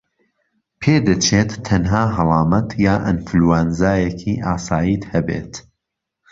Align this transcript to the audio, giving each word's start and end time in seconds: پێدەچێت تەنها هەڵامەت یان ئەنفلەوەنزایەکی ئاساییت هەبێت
پێدەچێت 0.81 1.51
تەنها 1.67 2.03
هەڵامەت 2.15 2.69
یان 2.85 3.01
ئەنفلەوەنزایەکی 3.07 4.41
ئاساییت 4.45 5.03
هەبێت 5.13 5.53